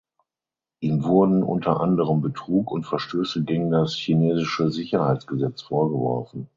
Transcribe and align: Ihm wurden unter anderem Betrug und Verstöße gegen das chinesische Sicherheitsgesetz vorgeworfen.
Ihm 0.79 1.03
wurden 1.03 1.43
unter 1.43 1.79
anderem 1.79 2.21
Betrug 2.21 2.71
und 2.71 2.87
Verstöße 2.87 3.43
gegen 3.43 3.69
das 3.69 3.93
chinesische 3.93 4.71
Sicherheitsgesetz 4.71 5.61
vorgeworfen. 5.61 6.47